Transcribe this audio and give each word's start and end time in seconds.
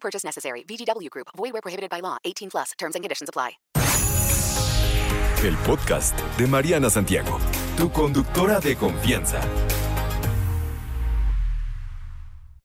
Purchase 0.00 0.24
necessary. 0.24 0.64
Group. 1.10 1.28
Prohibited 1.62 1.90
by 1.90 2.00
law. 2.00 2.16
18 2.24 2.50
plus. 2.50 2.72
Terms 2.78 2.94
and 2.94 3.04
conditions 3.04 3.28
apply. 3.28 3.58
El 5.44 5.56
podcast 5.58 6.18
de 6.36 6.48
Mariana 6.48 6.90
Santiago, 6.90 7.38
tu 7.76 7.92
conductora 7.92 8.58
de 8.58 8.74
confianza. 8.74 9.40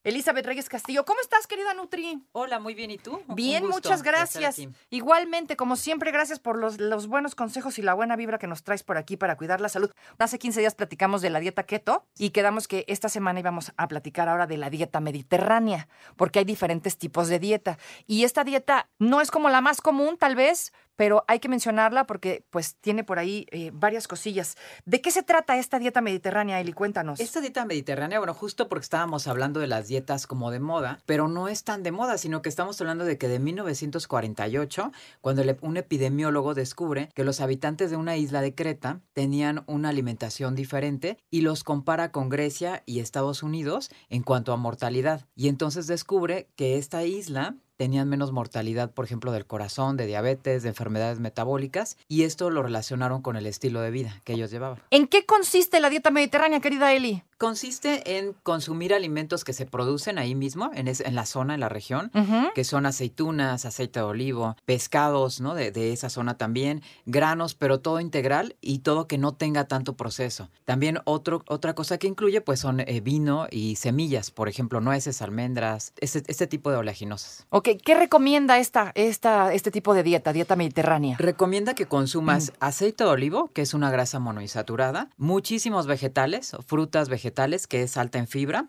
Elizabeth 0.04 0.44
Reyes 0.44 0.68
Castillo, 0.68 1.06
¿cómo 1.06 1.18
estás, 1.22 1.46
querida 1.46 1.72
Nutri? 1.72 2.22
Hola, 2.32 2.60
muy 2.60 2.74
bien. 2.74 2.90
¿Y 2.90 2.98
tú? 2.98 3.22
Bien, 3.28 3.66
muchas 3.66 4.02
gracias. 4.02 4.60
Igualmente, 4.90 5.56
como 5.56 5.76
siempre, 5.76 6.12
gracias 6.12 6.38
por 6.38 6.58
los, 6.58 6.78
los 6.78 7.06
buenos 7.06 7.34
consejos 7.34 7.78
y 7.78 7.82
la 7.82 7.94
buena 7.94 8.14
vibra 8.14 8.38
que 8.38 8.46
nos 8.46 8.62
traes 8.62 8.82
por 8.82 8.98
aquí 8.98 9.16
para 9.16 9.38
cuidar 9.38 9.62
la 9.62 9.70
salud. 9.70 9.90
Hace 10.18 10.38
15 10.38 10.60
días 10.60 10.74
platicamos 10.74 11.22
de 11.22 11.30
la 11.30 11.40
dieta 11.40 11.62
keto 11.62 12.04
y 12.18 12.30
quedamos 12.30 12.68
que 12.68 12.84
esta 12.86 13.08
semana 13.08 13.40
íbamos 13.40 13.72
a 13.78 13.88
platicar 13.88 14.28
ahora 14.28 14.46
de 14.46 14.58
la 14.58 14.68
dieta 14.68 15.00
mediterránea, 15.00 15.88
porque 16.16 16.40
hay 16.40 16.44
diferentes 16.44 16.98
tipos 16.98 17.28
de 17.28 17.38
dieta. 17.38 17.78
Y 18.06 18.24
esta 18.24 18.44
dieta 18.44 18.90
no 18.98 19.22
es 19.22 19.30
como 19.30 19.48
la 19.48 19.62
más 19.62 19.80
común, 19.80 20.18
tal 20.18 20.36
vez, 20.36 20.74
pero 20.96 21.24
hay 21.28 21.38
que 21.38 21.48
mencionarla 21.48 22.06
porque 22.06 22.44
pues 22.50 22.76
tiene 22.76 23.04
por 23.04 23.18
ahí 23.18 23.46
eh, 23.50 23.70
varias 23.72 24.08
cosillas. 24.08 24.56
¿De 24.84 25.00
qué 25.00 25.10
se 25.10 25.22
trata 25.22 25.56
esta 25.56 25.78
dieta 25.78 26.00
mediterránea, 26.00 26.60
Eli? 26.60 26.72
Cuéntanos. 26.72 27.20
Esta 27.20 27.40
dieta 27.40 27.64
mediterránea, 27.64 28.18
bueno, 28.18 28.34
justo 28.34 28.68
porque 28.68 28.84
estábamos 28.84 29.26
hablando 29.26 29.60
de 29.60 29.66
las 29.66 29.88
dietas 29.88 30.26
como 30.26 30.50
de 30.50 30.60
moda, 30.60 31.00
pero 31.06 31.28
no 31.28 31.48
es 31.48 31.64
tan 31.64 31.82
de 31.82 31.92
moda, 31.92 32.18
sino 32.18 32.42
que 32.42 32.48
estamos 32.48 32.80
hablando 32.80 33.04
de 33.04 33.18
que 33.18 33.28
de 33.28 33.38
1948, 33.38 34.92
cuando 35.20 35.42
un 35.60 35.76
epidemiólogo 35.76 36.54
descubre 36.54 37.10
que 37.14 37.24
los 37.24 37.40
habitantes 37.40 37.90
de 37.90 37.96
una 37.96 38.16
isla 38.16 38.40
de 38.40 38.54
Creta 38.54 39.00
tenían 39.12 39.64
una 39.66 39.90
alimentación 39.90 40.54
diferente 40.54 41.18
y 41.30 41.42
los 41.42 41.64
compara 41.64 42.12
con 42.12 42.28
Grecia 42.28 42.82
y 42.86 43.00
Estados 43.00 43.42
Unidos 43.42 43.90
en 44.08 44.22
cuanto 44.22 44.52
a 44.52 44.56
mortalidad. 44.56 45.26
Y 45.34 45.48
entonces 45.48 45.86
descubre 45.86 46.48
que 46.56 46.78
esta 46.78 47.04
isla 47.04 47.56
tenían 47.76 48.08
menos 48.08 48.32
mortalidad, 48.32 48.90
por 48.92 49.04
ejemplo, 49.04 49.32
del 49.32 49.46
corazón, 49.46 49.96
de 49.96 50.06
diabetes, 50.06 50.62
de 50.62 50.68
enfermedades 50.70 51.20
metabólicas, 51.20 51.96
y 52.08 52.22
esto 52.22 52.50
lo 52.50 52.62
relacionaron 52.62 53.22
con 53.22 53.36
el 53.36 53.46
estilo 53.46 53.80
de 53.80 53.90
vida 53.90 54.20
que 54.24 54.34
ellos 54.34 54.50
llevaban. 54.50 54.82
¿En 54.90 55.06
qué 55.06 55.26
consiste 55.26 55.80
la 55.80 55.90
dieta 55.90 56.10
mediterránea, 56.10 56.60
querida 56.60 56.92
Eli? 56.92 57.22
Consiste 57.48 58.16
en 58.16 58.32
consumir 58.42 58.94
alimentos 58.94 59.44
que 59.44 59.52
se 59.52 59.66
producen 59.66 60.16
ahí 60.16 60.34
mismo, 60.34 60.70
en, 60.72 60.88
es- 60.88 61.00
en 61.00 61.14
la 61.14 61.26
zona, 61.26 61.52
en 61.52 61.60
la 61.60 61.68
región, 61.68 62.10
que 62.54 62.64
son 62.64 62.86
aceitunas, 62.86 63.66
aceite 63.66 64.00
de 64.00 64.06
olivo, 64.06 64.56
pescados, 64.64 65.42
¿no? 65.42 65.54
De, 65.54 65.70
de 65.70 65.92
esa 65.92 66.08
zona 66.08 66.38
también, 66.38 66.80
granos, 67.04 67.54
pero 67.54 67.80
todo 67.80 68.00
integral 68.00 68.56
y 68.62 68.78
todo 68.78 69.06
que 69.06 69.18
no 69.18 69.32
tenga 69.34 69.64
tanto 69.68 69.94
proceso. 69.94 70.48
También 70.64 71.00
otro, 71.04 71.44
otra 71.46 71.74
cosa 71.74 71.98
que 71.98 72.06
incluye, 72.06 72.40
pues 72.40 72.60
son 72.60 72.80
eh, 72.80 73.02
vino 73.02 73.46
y 73.50 73.76
semillas, 73.76 74.30
por 74.30 74.48
ejemplo, 74.48 74.80
nueces, 74.80 75.20
almendras, 75.20 75.92
este, 76.00 76.22
este 76.28 76.46
tipo 76.46 76.70
de 76.70 76.78
oleaginosas. 76.78 77.46
Ok, 77.50 77.68
¿qué 77.84 77.94
recomienda 77.94 78.56
esta, 78.58 78.90
esta, 78.94 79.52
este 79.52 79.70
tipo 79.70 79.92
de 79.92 80.02
dieta, 80.02 80.32
dieta 80.32 80.56
mediterránea? 80.56 81.18
Recomienda 81.18 81.74
que 81.74 81.84
consumas 81.84 82.54
aceite 82.60 83.04
de 83.04 83.10
olivo, 83.10 83.50
que 83.52 83.60
es 83.60 83.74
una 83.74 83.90
grasa 83.90 84.18
monoinsaturada, 84.18 85.10
muchísimos 85.18 85.86
vegetales, 85.86 86.56
frutas 86.66 87.10
vegetales, 87.10 87.33
que 87.68 87.82
es 87.82 87.96
alta 87.96 88.18
en 88.18 88.26
fibra, 88.26 88.68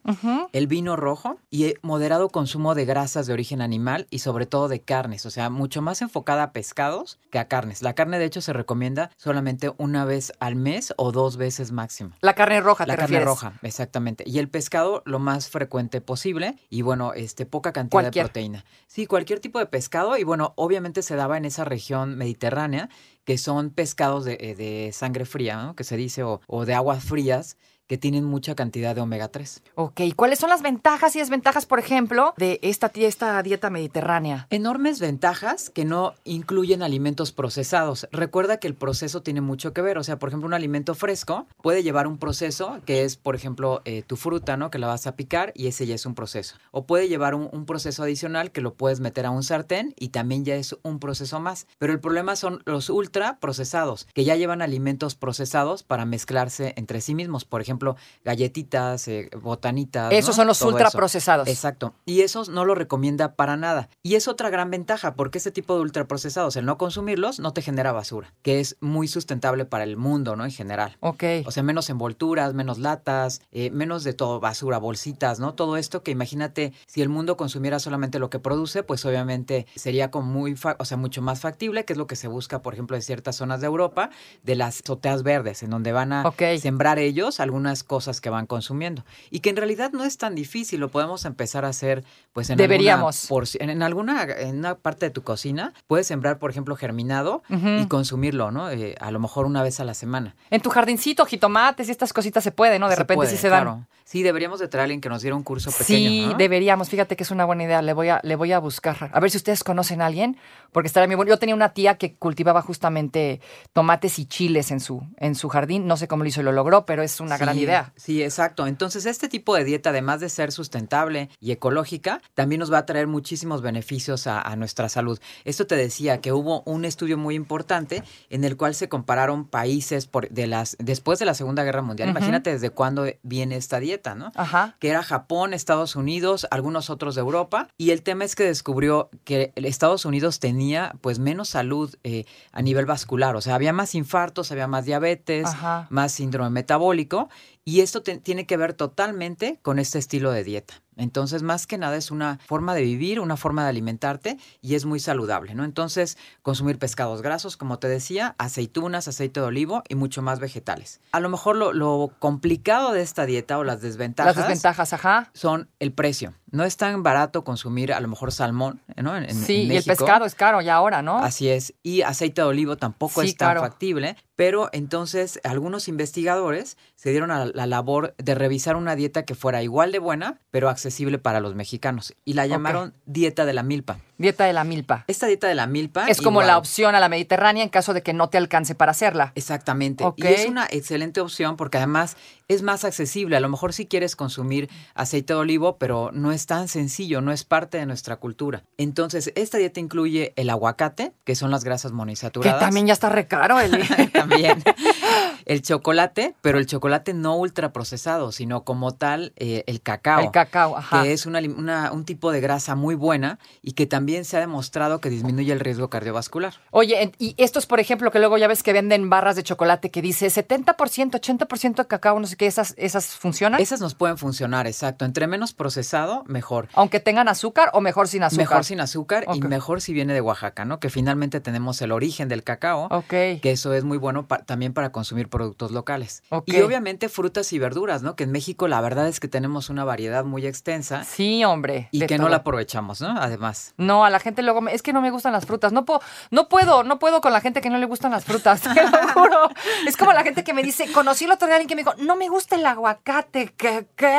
el 0.52 0.68
vino 0.68 0.96
rojo 0.96 1.38
y 1.50 1.66
eh, 1.66 1.76
moderado 1.82 2.30
consumo 2.30 2.76
de 2.76 2.86
grasas 2.86 3.28
de 3.28 3.34
origen 3.34 3.62
animal 3.62 4.08
y 4.10 4.20
sobre 4.20 4.46
todo 4.46 4.68
de 4.68 4.82
carnes, 4.82 5.26
o 5.26 5.30
sea, 5.32 5.50
mucho 5.50 5.82
más 5.82 6.02
enfocada 6.02 6.44
a 6.44 6.52
pescados 6.52 7.20
que 7.32 7.40
a 7.40 7.48
carnes. 7.48 7.82
La 7.82 7.94
carne 7.94 8.20
de 8.20 8.26
hecho 8.26 8.42
se 8.42 8.54
recomienda 8.54 9.12
solamente 9.18 9.72
una 9.78 10.04
vez 10.06 10.34
al 10.40 10.56
mes 10.56 10.94
o 10.98 11.12
dos 11.12 11.38
veces 11.38 11.72
máximo. 11.72 12.12
La 12.22 12.34
carne 12.34 12.60
roja, 12.62 12.86
La 12.86 12.94
¿te 12.96 13.00
carne 13.02 13.18
refieres? 13.20 13.28
roja, 13.28 13.54
exactamente. 13.62 14.24
Y 14.28 14.40
el 14.40 14.50
pescado 14.50 15.04
lo 15.06 15.20
más 15.20 15.50
frecuente 15.50 16.02
posible 16.02 16.58
y 16.70 16.82
bueno, 16.82 17.14
este 17.14 17.46
poca 17.46 17.72
cantidad 17.72 18.02
Cualquier. 18.02 18.26
de 18.26 18.30
proteína. 18.30 18.66
Sí, 18.88 19.06
cualquier 19.06 19.40
tipo 19.40 19.60
de 19.60 19.66
pescado 19.68 20.18
y 20.18 20.24
bueno, 20.24 20.54
obviamente 20.56 21.02
se 21.04 21.16
daba 21.16 21.38
en 21.38 21.46
esa 21.46 21.64
región 21.66 22.18
mediterránea 22.18 22.90
que 23.24 23.38
son 23.38 23.72
pescados 23.72 24.24
de, 24.26 24.38
eh, 24.40 24.56
de 24.56 24.92
sangre 24.94 25.26
fría, 25.26 25.58
¿no? 25.62 25.76
que 25.76 25.84
se 25.84 25.98
dice, 25.98 26.24
o, 26.24 26.42
o 26.48 26.66
de 26.66 26.74
aguas 26.76 27.04
frías 27.04 27.58
que 27.88 27.98
tienen 27.98 28.26
mucha 28.26 28.56
cantidad 28.56 28.96
de 28.96 29.02
omega 29.02 29.28
3. 29.28 29.64
Ok, 29.76 30.02
¿cuáles 30.16 30.40
son 30.40 30.50
las 30.50 30.62
ventajas 30.62 31.16
y 31.16 31.20
desventajas, 31.20 31.66
por 31.66 31.80
ejemplo, 31.80 32.34
de 32.38 32.60
esta, 32.62 32.92
esta 32.96 33.42
dieta 33.44 33.70
mediterránea? 33.70 34.48
Enormes 34.50 35.00
ventajas 35.00 35.70
que 35.70 35.86
no 35.86 36.14
incluyen 36.24 36.84
alimentos 36.84 37.32
procesados. 37.32 38.08
Recuerda 38.12 38.58
que 38.58 38.68
el 38.68 38.76
proceso 38.76 39.22
tiene 39.22 39.42
mucho 39.42 39.74
que 39.74 39.82
ver. 39.82 39.98
O 39.98 40.04
sea, 40.04 40.18
por 40.18 40.30
ejemplo, 40.30 40.48
un 40.48 40.54
alimento 40.54 40.96
fresco 40.96 41.48
puede 41.62 41.84
llevar 41.84 42.08
un 42.08 42.18
proceso 42.18 42.80
que 42.86 43.04
es, 43.04 43.18
por 43.18 43.36
ejemplo, 43.36 43.82
eh, 43.86 44.04
tu 44.06 44.16
fruta, 44.16 44.58
¿no? 44.58 44.72
Que 44.72 44.80
la 44.80 44.88
vas 44.88 45.08
a 45.08 45.16
picar 45.16 45.52
y 45.56 45.68
ese 45.68 45.86
ya 45.86 45.96
es 45.96 46.06
un 46.06 46.16
proceso. 46.16 46.56
O 46.72 46.86
puede 46.86 47.08
llevar 47.08 47.36
un, 47.36 47.50
un 47.52 47.66
proceso 47.66 48.04
adicional 48.04 48.52
que 48.52 48.62
lo 48.62 48.74
puedes 48.74 49.00
meter 49.00 49.26
a 49.26 49.32
un 49.32 49.44
sartén 49.44 49.94
y 49.98 50.10
también 50.10 50.46
ya 50.46 50.56
es 50.56 50.76
un 50.84 51.00
proceso 51.00 51.40
más. 51.40 51.68
Pero 51.78 51.94
el 51.94 52.00
problema 52.00 52.36
son 52.36 52.62
los 52.66 52.90
ultra 52.90 53.38
procesados, 53.40 54.08
que 54.14 54.24
ya 54.24 54.36
llevan 54.36 54.62
alimentos 54.62 55.16
procesados 55.16 55.84
para 55.84 56.06
mezclarse 56.06 56.74
entre 56.78 57.02
sí 57.02 57.14
mismos. 57.14 57.46
Por 57.46 57.62
ejemplo, 57.62 57.75
galletitas, 58.24 59.08
eh, 59.08 59.30
botanitas. 59.42 60.12
¿no? 60.12 60.18
Esos 60.18 60.36
son 60.36 60.48
los 60.48 60.60
Todo 60.60 60.70
eso. 60.70 60.78
ultraprocesados. 60.78 61.48
Exacto. 61.48 61.94
Y 62.06 62.22
eso 62.22 62.44
no 62.50 62.66
lo 62.66 62.76
recomienda 62.76 63.36
para 63.36 63.58
nada. 63.58 63.90
Y 64.04 64.16
es 64.16 64.28
otra 64.28 64.50
gran 64.50 64.72
ventaja, 64.72 65.16
porque 65.16 65.38
este 65.38 65.52
tipo 65.52 65.76
de 65.76 65.82
ultraprocesados, 65.82 66.56
el 66.56 66.66
no 66.66 66.78
consumirlos, 66.78 67.40
no 67.40 67.54
te 67.54 67.62
genera 67.62 67.92
basura, 67.92 68.34
que 68.42 68.60
es 68.60 68.78
muy 68.82 69.08
sustentable 69.08 69.66
para 69.66 69.84
el 69.84 69.98
mundo, 69.98 70.36
¿no? 70.36 70.46
En 70.46 70.52
general. 70.52 70.98
Ok. 71.00 71.24
O 71.46 71.52
sea, 71.52 71.64
menos 71.64 71.90
envolturas, 71.90 72.54
menos 72.54 72.80
latas, 72.80 73.42
eh, 73.52 73.72
menos 73.72 74.04
de 74.04 74.14
todo, 74.14 74.40
basura, 74.40 74.78
bolsitas, 74.78 75.40
¿no? 75.40 75.54
Todo 75.54 75.78
esto 75.78 76.04
que 76.04 76.12
imagínate, 76.12 76.74
si 76.88 77.02
el 77.02 77.10
mundo 77.10 77.38
consumiera 77.38 77.80
solamente 77.80 78.20
lo 78.20 78.30
que 78.30 78.40
produce, 78.40 78.84
pues 78.84 79.06
obviamente 79.06 79.66
sería 79.76 80.12
como 80.12 80.32
muy, 80.32 80.56
o 80.80 80.86
sea, 80.86 80.98
mucho 80.98 81.22
más 81.22 81.40
factible, 81.40 81.86
que 81.86 81.94
es 81.94 81.98
lo 81.98 82.08
que 82.08 82.16
se 82.16 82.28
busca, 82.28 82.62
por 82.62 82.74
ejemplo, 82.74 82.96
en 82.96 83.02
ciertas 83.02 83.36
zonas 83.36 83.62
de 83.62 83.68
Europa, 83.68 84.10
de 84.44 84.56
las 84.56 84.82
azoteas 84.82 85.24
verdes, 85.24 85.64
en 85.64 85.70
donde 85.70 85.92
van 85.92 86.14
a 86.14 86.24
sembrar 86.60 87.00
ellos 87.00 87.40
algunas 87.66 87.84
cosas 87.84 88.22
que 88.22 88.30
van 88.30 88.46
consumiendo. 88.46 89.04
Y 89.32 89.40
que 89.40 89.50
en 89.50 89.56
realidad 89.58 89.92
no 89.92 90.04
es 90.04 90.18
tan 90.18 90.36
difícil, 90.36 90.80
lo 90.80 90.90
podemos 90.90 91.26
empezar 91.26 91.66
a 91.66 91.70
hacer, 91.70 92.04
pues 92.34 92.50
en 92.50 92.58
Deberíamos. 92.58 93.26
alguna 93.32 93.48
en, 93.60 93.70
en 93.70 93.82
alguna, 93.84 94.24
en 94.24 94.58
una 94.60 94.76
parte 94.76 95.08
de 95.08 95.10
tu 95.10 95.24
cocina, 95.24 95.74
puedes 95.88 96.08
sembrar, 96.08 96.38
por 96.38 96.52
ejemplo, 96.52 96.76
germinado 96.76 97.42
y 97.50 97.88
consumirlo, 97.88 98.52
¿no? 98.52 98.70
Eh, 98.70 98.96
a 99.00 99.12
lo 99.12 99.20
mejor 99.20 99.46
una 99.46 99.64
vez 99.64 99.80
a 99.80 99.84
la 99.86 99.94
semana. 99.94 100.36
En 100.52 100.62
tu 100.62 100.70
jardincito, 100.70 101.26
jitomates 101.26 101.88
y 101.88 101.92
estas 101.92 102.14
cositas 102.14 102.44
se 102.44 102.52
pueden, 102.52 102.80
¿no? 102.82 102.88
De 102.88 102.94
Se 102.96 103.00
repente 103.00 103.16
puede, 103.18 103.32
sí 103.32 103.38
se 103.38 103.50
dan. 103.50 103.64
claro. 103.64 103.88
Sí, 104.08 104.22
deberíamos 104.22 104.60
de 104.60 104.68
traer 104.68 104.82
a 104.82 104.84
alguien 104.84 105.02
que 105.02 105.10
nos 105.10 105.24
diera 105.24 105.36
un 105.36 105.42
curso 105.42 105.72
pequeño. 105.72 105.86
Sí, 106.10 106.26
¿no? 106.30 106.38
deberíamos. 106.38 106.90
Fíjate 106.90 107.16
que 107.16 107.24
es 107.24 107.32
una 107.32 107.44
buena 107.44 107.64
idea. 107.64 107.82
Le 107.82 107.92
voy 107.94 108.10
a, 108.10 108.20
le 108.22 108.36
voy 108.36 108.52
a 108.52 108.60
buscar. 108.60 109.10
A 109.12 109.20
ver 109.20 109.32
si 109.32 109.38
ustedes 109.38 109.64
conocen 109.64 110.00
a 110.00 110.06
alguien, 110.06 110.38
porque 110.72 110.86
estaría 110.86 111.08
muy 111.08 111.16
bueno. 111.16 111.30
Yo 111.30 111.40
tenía 111.40 111.56
una 111.56 111.70
tía 111.70 111.96
que 111.98 112.14
cultivaba 112.14 112.62
justamente 112.62 113.42
tomates 113.74 114.20
y 114.20 114.28
chiles 114.28 114.70
en 114.70 114.80
su, 114.80 115.02
en 115.18 115.34
su 115.34 115.50
jardín. 115.50 115.88
No 115.88 115.98
sé 115.98 116.08
cómo 116.08 116.24
lo 116.24 116.30
hizo 116.30 116.42
y 116.42 116.44
lo 116.44 116.52
logró, 116.52 116.86
pero 116.86 117.02
es 117.02 117.20
una 117.20 117.40
gran 117.40 117.55
Sí, 117.56 117.64
idea. 117.64 117.94
Sí, 117.96 118.24
exacto. 118.24 118.68
Entonces, 118.68 119.06
este 119.06 119.28
tipo 119.28 119.56
de 119.56 119.64
dieta, 119.64 119.90
además 119.90 120.20
de 120.20 120.30
ser 120.30 120.52
sustentable 120.52 121.30
y 121.40 121.52
ecológica, 121.52 122.22
también 122.34 122.60
nos 122.60 122.72
va 122.72 122.80
a 122.80 122.86
traer 122.86 123.08
muchísimos 123.08 123.62
beneficios 123.62 124.28
a, 124.28 124.42
a 124.42 124.56
nuestra 124.56 124.90
salud. 124.90 125.20
Esto 125.44 125.68
te 125.68 125.76
decía 125.76 126.22
que 126.22 126.32
hubo 126.32 126.62
un 126.66 126.86
estudio 126.86 127.18
muy 127.18 127.36
importante 127.36 128.04
en 128.30 128.44
el 128.44 128.58
cual 128.58 128.76
se 128.76 128.90
compararon 128.90 129.46
países 129.48 130.08
por, 130.08 130.30
de 130.30 130.48
las, 130.48 130.76
después 130.80 131.20
de 131.20 131.26
la 131.26 131.34
Segunda 131.34 131.64
Guerra 131.64 131.82
Mundial. 131.82 132.10
Imagínate 132.10 132.52
desde 132.52 132.70
cuándo 132.70 133.06
viene 133.24 133.56
esta 133.56 133.80
dieta, 133.80 134.16
¿no? 134.16 134.32
Ajá. 134.36 134.76
que 134.80 134.90
era 134.90 135.04
Japón, 135.04 135.54
Estados 135.54 135.96
Unidos, 135.96 136.48
algunos 136.52 136.90
otros 136.90 137.16
de 137.16 137.22
Europa, 137.22 137.70
y 137.78 137.92
el 137.92 138.02
tema 138.02 138.26
es 138.26 138.36
que 138.36 138.44
descubrió 138.44 139.10
que 139.24 139.52
Estados 139.56 140.06
Unidos 140.06 140.40
tenía 140.40 140.96
pues 141.02 141.20
menos 141.20 141.50
salud 141.50 141.96
eh, 142.04 142.26
a 142.52 142.62
nivel 142.62 142.86
vascular, 142.86 143.36
o 143.36 143.42
sea, 143.42 143.56
había 143.56 143.74
más 143.74 143.96
infartos, 143.96 144.52
había 144.52 144.68
más 144.68 144.86
diabetes, 144.86 145.46
Ajá. 145.46 145.88
más 145.90 146.12
síndrome 146.12 146.50
metabólico, 146.50 147.30
y 147.66 147.82
esto 147.82 148.04
te- 148.04 148.20
tiene 148.20 148.48
que 148.48 148.58
ver 148.58 148.74
totalmente 148.74 149.60
con 149.64 149.80
este 149.80 150.00
estilo 150.00 150.32
de 150.32 150.46
dieta. 150.46 150.85
Entonces, 150.98 151.44
más 151.44 151.68
que 151.68 151.78
nada 151.78 151.96
es 151.96 152.12
una 152.12 152.40
forma 152.48 152.74
de 152.74 152.82
vivir, 152.82 153.20
una 153.20 153.38
forma 153.38 153.64
de 153.64 153.70
alimentarte 153.70 154.38
y 154.62 154.76
es 154.76 154.86
muy 154.86 155.00
saludable, 155.00 155.56
¿no? 155.56 155.64
Entonces, 155.64 156.18
consumir 156.42 156.78
pescados 156.80 157.22
grasos, 157.22 157.58
como 157.58 157.80
te 157.80 157.88
decía, 157.88 158.36
aceitunas, 158.38 159.08
aceite 159.08 159.40
de 159.40 159.46
olivo 159.46 159.84
y 159.90 159.96
mucho 159.96 160.22
más 160.22 160.40
vegetales. 160.40 161.02
A 161.12 161.20
lo 161.20 161.30
mejor 161.30 161.56
lo, 161.56 161.74
lo 161.74 162.12
complicado 162.20 162.92
de 162.94 163.02
esta 163.02 163.26
dieta 163.26 163.58
o 163.58 163.64
las 163.64 163.82
desventajas, 163.82 164.36
Las 164.36 164.48
desventajas, 164.48 164.94
ajá. 164.94 165.30
son 165.34 165.70
el 165.80 165.92
precio. 165.92 166.34
No 166.52 166.64
es 166.64 166.78
tan 166.78 167.04
barato 167.04 167.44
consumir 167.44 167.92
a 167.92 168.00
lo 168.00 168.08
mejor 168.08 168.32
salmón, 168.32 168.80
¿no? 168.96 169.18
En- 169.18 169.34
Sí, 169.36 169.64
en 169.64 169.72
y 169.74 169.78
el 169.78 169.84
pescado 169.84 170.24
es 170.26 170.36
caro 170.36 170.62
ya 170.62 170.76
ahora, 170.76 171.02
¿no? 171.02 171.18
Así 171.18 171.50
es. 171.50 171.74
Y 171.84 172.04
aceite 172.04 172.42
de 172.42 172.48
olivo 172.48 172.78
tampoco 172.78 173.22
Sí, 173.22 173.28
es 173.30 173.36
tan 173.36 173.58
factible. 173.58 174.16
Pero 174.38 174.70
entonces 174.72 175.40
algunos 175.44 175.88
investigadores 175.88 176.78
se 176.96 177.10
dieron 177.10 177.32
a 177.32 177.46
la 177.46 177.66
labor 177.68 178.16
de 178.18 178.36
revisar 178.36 178.76
una 178.76 178.96
dieta 178.96 179.24
que 179.24 179.36
fuera 179.36 179.64
igual 179.64 179.92
de 179.92 180.00
buena, 180.00 180.40
pero 180.52 180.70
accesible 180.70 180.85
para 181.22 181.40
los 181.40 181.56
mexicanos. 181.56 182.14
Y 182.26 182.34
la 182.34 182.46
llamaron 182.48 182.94
dieta 183.06 183.46
de 183.46 183.54
la 183.54 183.64
milpa. 183.64 184.00
Dieta 184.18 184.46
de 184.46 184.54
la 184.54 184.64
milpa. 184.64 185.04
Esta 185.08 185.28
dieta 185.28 185.48
de 185.48 185.56
la 185.56 185.68
milpa 185.68 186.08
Es 186.08 186.18
como 186.22 186.40
igual. 186.40 186.48
la 186.48 186.58
opción 186.58 186.96
a 186.96 187.00
la 187.02 187.10
mediterránea 187.10 187.64
en 187.64 187.70
caso 187.70 187.94
de 187.94 188.02
que 188.02 188.14
no 188.14 188.30
te 188.30 188.38
alcance 188.38 188.74
para 188.74 188.92
hacerla. 188.92 189.34
Exactamente. 189.36 190.06
Y 190.16 190.26
es 190.28 190.46
una 190.46 190.66
excelente 190.70 191.20
opción 191.20 191.58
porque 191.58 191.78
además 191.78 192.16
es 192.48 192.62
más 192.62 192.86
accesible. 192.86 193.36
A 193.36 193.40
lo 193.42 193.50
mejor 193.50 193.74
si 193.74 193.86
quieres 193.88 194.16
consumir 194.16 194.70
aceite 194.94 195.34
de 195.34 195.40
olivo, 195.40 195.78
pero 195.78 196.12
no 196.14 196.32
es 196.32 196.46
tan 196.46 196.68
sencillo, 196.68 197.20
no 197.22 197.32
es 197.32 197.44
parte 197.44 197.78
de 197.78 197.86
nuestra 197.86 198.16
cultura. 198.18 198.64
Entonces, 198.78 199.32
esta 199.36 199.58
dieta 199.58 199.80
incluye 199.80 200.32
el 200.38 200.50
aguacate, 200.50 201.12
que 201.26 201.36
son 201.36 201.52
las 201.52 201.64
grasas 201.64 201.92
Que 201.92 201.96
monoinsaturadas. 201.98 202.60
también 202.60 202.88
ya 202.88 202.94
está 202.94 203.10
re 203.10 203.28
caro, 203.28 203.60
Eli. 203.60 203.80
también. 204.14 204.64
El 205.46 205.62
chocolate, 205.62 206.36
pero 206.42 206.58
el 206.58 206.66
chocolate 206.66 207.14
no 207.14 207.36
ultraprocesado, 207.38 208.32
sino 208.32 208.64
como 208.64 208.94
tal 208.94 209.34
eh, 209.36 209.64
el 209.68 209.82
cacao. 209.82 210.20
El 210.22 210.32
cacao, 210.32 210.78
ajá. 210.78 211.04
Que 211.04 211.14
es 211.14 211.26
una, 211.26 211.40
una- 211.40 211.92
un 211.92 212.06
tipo 212.06 212.32
de 212.32 212.42
grasa 212.42 212.76
muy 212.76 212.96
buena 212.96 213.40
y 213.62 213.74
que 213.74 213.86
también 213.86 214.26
se 214.26 214.38
ha 214.38 214.40
demostrado 214.40 215.00
que 215.02 215.10
disminuye 215.10 215.52
el 215.52 215.60
riesgo 215.60 215.90
cardiovascular. 215.90 216.56
Oye, 216.72 217.12
y 217.20 217.36
estos, 217.38 217.66
por 217.66 217.80
ejemplo, 217.80 218.12
que 218.12 218.20
luego 218.20 218.38
ya 218.38 218.48
ves 218.48 218.64
que 218.64 218.74
venden 218.74 219.10
barras 219.10 219.36
de 219.36 219.44
chocolate 219.44 219.92
que 219.92 220.02
dice 220.02 220.28
70%, 220.28 221.12
80% 221.20 221.76
de 221.76 221.88
cacao, 221.88 222.20
no 222.20 222.28
sé 222.28 222.36
qué, 222.38 222.48
¿esas, 222.48 222.74
esas 222.78 223.08
funcionan? 223.08 223.62
Esas 223.62 223.82
nos 223.82 223.96
pueden 223.96 224.18
funcionar, 224.18 224.68
exacto. 224.68 225.06
Entre 225.06 225.28
menos 225.28 225.54
procesado, 225.54 226.24
mejor. 226.28 226.68
Aunque 226.74 227.00
tengan 227.00 227.28
azúcar 227.28 227.70
o 227.74 227.82
mejor 227.82 228.08
sin 228.08 228.24
azúcar. 228.24 228.48
Mejor 228.48 228.64
sin 228.66 228.80
azúcar 228.80 229.26
y 229.34 229.42
mejor 229.42 229.82
si 229.82 229.94
viene 229.94 230.14
de 230.14 230.22
Oaxaca, 230.22 230.66
¿no? 230.66 230.80
Que 230.80 230.90
finalmente 230.90 231.40
tenemos 231.40 231.82
el 231.82 231.92
origen 231.92 232.28
del 232.30 232.44
cacao. 232.44 232.88
Ok. 232.92 233.08
Que 233.42 233.52
eso 233.52 233.74
es 233.74 233.84
muy 233.84 233.98
bueno 233.98 234.28
pa- 234.28 234.40
también 234.40 234.74
para 234.74 234.92
consumir 234.92 235.30
productos 235.36 235.72
locales. 235.72 236.24
Y 236.46 236.62
obviamente 236.62 237.10
frutas 237.10 237.52
y 237.52 237.60
verduras, 237.60 238.04
¿no? 238.04 238.16
Que 238.16 238.24
en 238.24 238.32
México 238.32 238.70
la 238.70 238.80
verdad 238.80 239.06
es 239.10 239.20
que 239.20 239.28
tenemos 239.28 239.70
una 239.70 239.84
variedad 239.84 240.24
muy 240.24 240.48
extensa 240.48 241.04
Sí, 241.04 241.44
hombre. 241.44 241.90
y 241.92 242.06
que 242.06 242.18
no 242.18 242.30
la 242.30 242.38
aprovechamos, 242.38 243.02
¿no? 243.02 243.10
Además. 243.20 243.74
No, 243.76 244.06
a 244.06 244.10
la 244.10 244.20
gente 244.20 244.44
luego 244.44 244.62
me- 244.62 244.74
es 244.74 244.82
que 244.82 244.94
no 244.94 245.02
me 245.02 245.12
gustan 245.12 245.34
las 245.34 245.46
frutas. 245.46 245.74
No 245.74 245.84
puedo, 245.84 246.00
no 246.32 246.48
puedo, 246.48 246.84
no 246.86 247.00
puedo 247.00 247.20
con 247.20 247.34
la 247.34 247.42
gente 247.42 247.60
que 247.60 247.70
no 247.70 247.78
le 247.80 247.86
gustan 247.86 248.12
las 248.12 248.24
frutas. 248.24 248.62
Te 248.74 248.84
lo 248.90 249.08
juro. 249.10 249.50
Es 249.86 249.98
como 249.98 250.14
la 250.14 250.24
gente 250.24 250.46
que 250.46 250.54
me 250.54 250.64
dice, 250.64 250.90
conocí 250.94 251.26
el 251.26 251.32
otro 251.32 251.48
día 251.48 251.56
a 251.56 251.58
alguien 251.58 251.68
que 251.68 251.76
me 251.76 251.82
dijo, 251.82 251.94
no 251.98 252.16
me 252.16 252.30
gusta 252.30 252.56
el 252.56 252.66
aguacate. 252.66 253.52
¿Qué? 253.58 253.88
¿Qué? 253.98 254.18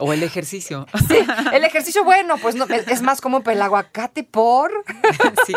O 0.00 0.12
el 0.12 0.24
ejercicio. 0.24 0.86
Sí, 1.08 1.18
el 1.52 1.64
ejercicio, 1.64 2.02
bueno, 2.04 2.36
pues 2.38 2.54
no, 2.54 2.64
es 2.64 3.02
más 3.02 3.20
pero 3.20 3.50
el 3.50 3.62
aguacate 3.62 4.22
por. 4.24 4.70
sí. 5.46 5.52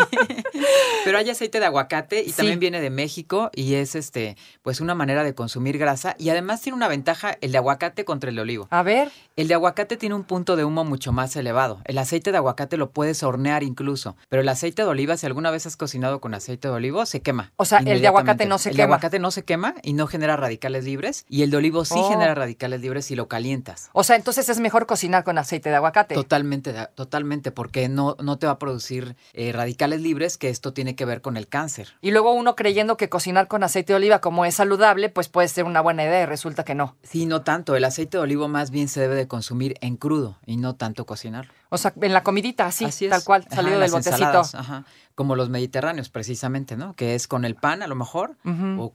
Pero 1.03 1.17
hay 1.17 1.29
aceite 1.29 1.59
de 1.59 1.65
aguacate 1.65 2.21
y 2.21 2.27
Sí. 2.29 2.33
también 2.37 2.59
viene 2.59 2.81
de 2.81 2.89
México 2.89 3.49
y 3.53 3.75
es 3.75 3.95
este, 3.95 4.35
pues 4.61 4.74
una 4.81 4.95
manera 4.95 5.23
de 5.23 5.33
consumir 5.35 5.77
grasa 5.77 6.15
y 6.17 6.29
además 6.29 6.61
tiene 6.61 6.75
una 6.75 6.87
ventaja 6.87 7.37
el 7.41 7.51
de 7.51 7.57
aguacate 7.57 8.05
contra 8.05 8.29
el 8.29 8.35
de 8.35 8.41
olivo. 8.41 8.67
A 8.71 8.83
ver, 8.83 9.11
El 9.37 9.47
de 9.49 9.53
aguacate 9.53 9.97
tiene 9.97 10.15
un 10.15 10.23
punto 10.23 10.55
de 10.55 10.63
humo 10.63 10.85
mucho 10.85 11.11
más 11.11 11.35
elevado. 11.35 11.81
El 11.85 11.97
aceite 11.97 12.31
de 12.31 12.37
aguacate 12.37 12.77
lo 12.77 12.91
puedes 12.91 13.21
hornear 13.23 13.63
incluso, 13.63 14.15
pero 14.29 14.41
el 14.41 14.47
aceite 14.49 14.81
de 14.83 14.87
oliva, 14.87 15.17
si 15.17 15.25
alguna 15.25 15.51
vez 15.51 15.65
has 15.65 15.75
cocinado 15.75 16.21
con 16.21 16.33
aceite 16.33 16.67
de 16.69 16.73
olivo, 16.73 17.05
se 17.05 17.21
quema. 17.21 17.51
O 17.57 17.65
sea, 17.65 17.79
el 17.79 17.99
de 18.01 18.07
aguacate 18.07 18.45
no 18.45 18.57
se 18.57 18.69
El 18.69 18.75
quema. 18.75 18.77
de 18.77 18.83
aguacate 18.93 19.19
no 19.19 19.31
se 19.31 19.43
quema 19.43 19.75
y 19.83 19.93
no 19.93 20.07
genera 20.07 20.37
radicales 20.37 20.85
libres 20.85 21.25
y 21.27 21.41
el 21.43 21.51
de 21.51 21.57
olivo 21.57 21.83
sí 21.85 21.95
Oh. 21.97 22.09
genera 22.09 22.33
radicales 22.35 22.79
libres 22.81 23.05
si 23.05 23.15
lo 23.15 23.27
calientas. 23.27 23.89
o 23.93 24.03
sea, 24.03 24.15
entonces 24.15 24.47
es 24.49 24.59
mejor 24.59 24.85
cocinar 24.85 25.23
con 25.23 25.37
aceite 25.37 25.69
de 25.69 25.75
aguacate. 25.75 26.15
Totalmente, 26.15 26.73
totalmente, 26.95 27.51
porque 27.51 27.89
no, 27.89 28.15
no 28.21 28.37
te 28.37 28.45
va 28.47 28.53
a 28.53 28.59
producir 28.59 29.15
eh, 29.33 29.51
radicales 29.51 30.01
libres, 30.01 30.37
que 30.37 30.49
esto 30.49 30.71
tiene 30.73 30.95
que 30.95 31.05
ver 31.05 31.21
con 31.21 31.35
el 31.37 31.47
cáncer. 31.47 31.95
Y 32.01 32.11
luego 32.11 32.33
uno 32.33 32.55
creyendo 32.55 32.97
que 32.97 33.09
cocinar 33.09 33.47
con 33.47 33.63
aceite 33.63 33.93
de 33.93 33.97
oliva 33.97 34.19
como 34.19 34.45
es 34.45 34.59
saludable, 34.65 35.09
pues 35.09 35.29
puede 35.29 35.47
ser 35.47 35.65
una 35.65 35.81
buena 35.81 36.03
idea 36.03 36.23
y 36.23 36.25
resulta 36.25 36.63
que 36.63 36.75
no. 36.75 36.95
Sí, 37.03 37.25
no 37.25 37.41
tanto. 37.43 37.75
El 37.75 37.83
aceite 37.85 38.17
de 38.17 38.23
olivo 38.23 38.47
más 38.47 38.71
bien 38.71 38.87
se 38.87 38.99
debe 38.99 39.15
de 39.15 39.27
consumir 39.27 39.75
en 39.81 39.95
crudo 39.95 40.39
y 40.45 40.57
no 40.57 40.75
tanto 40.75 41.05
cocinarlo. 41.05 41.53
O 41.69 41.77
sea, 41.77 41.93
en 42.01 42.13
la 42.13 42.23
comidita, 42.23 42.65
así, 42.65 43.07
tal 43.09 43.23
cual, 43.23 43.43
Ajá, 43.47 43.55
salido 43.57 43.79
del 43.79 43.91
botecito. 43.91 44.41
ajá. 44.41 44.85
Como 45.13 45.35
los 45.35 45.49
mediterráneos, 45.49 46.09
precisamente, 46.09 46.75
¿no? 46.75 46.93
Que 46.95 47.15
es 47.15 47.27
con 47.27 47.45
el 47.45 47.55
pan, 47.55 47.83
a 47.83 47.87
lo 47.87 47.95
mejor, 47.95 48.37